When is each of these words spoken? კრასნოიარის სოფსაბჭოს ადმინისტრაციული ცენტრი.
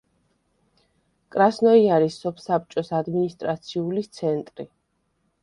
კრასნოიარის 1.35 2.17
სოფსაბჭოს 2.23 2.91
ადმინისტრაციული 3.01 4.07
ცენტრი. 4.19 4.69